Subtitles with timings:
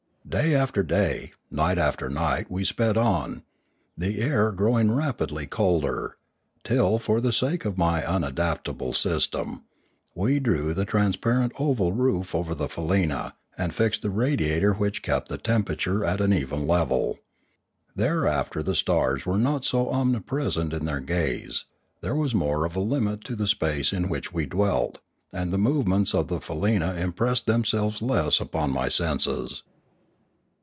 [0.29, 3.43] Day after day, night after night, we sped on,
[3.97, 6.15] the air growing rapidly colder,
[6.63, 9.65] till, for the sake of my unadapt able system,
[10.15, 15.27] we drew the transparent oval roof over the faleena and fixed the radiator which kept
[15.27, 17.19] the tempera ture at an even level.
[17.93, 21.65] Thereafter the stars were not so omnipresent in their gaze;
[21.99, 24.99] there was more of a limit to the space in which we dwelt;
[25.33, 29.63] and the movements of the faleena impressed themselves less upon my senses.